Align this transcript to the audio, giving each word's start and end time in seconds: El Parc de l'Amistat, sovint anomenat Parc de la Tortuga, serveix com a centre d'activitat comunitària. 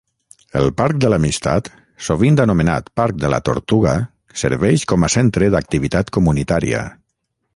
El 0.59 0.69
Parc 0.77 0.95
de 1.03 1.09
l'Amistat, 1.13 1.67
sovint 2.05 2.39
anomenat 2.45 2.89
Parc 3.01 3.21
de 3.25 3.31
la 3.35 3.41
Tortuga, 3.51 3.93
serveix 4.45 4.89
com 4.93 5.05
a 5.09 5.13
centre 5.19 5.53
d'activitat 5.57 6.13
comunitària. 6.19 6.85